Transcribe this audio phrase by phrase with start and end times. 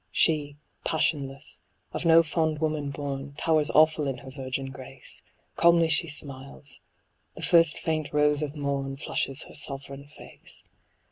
[0.09, 3.33] She, passionless, of no fond woman born.
[3.37, 5.21] Towers awful in her virgin grace;
[5.55, 6.81] Calmly she smiles;
[7.35, 10.63] the first faint rose of morn Flushes her sovereign face.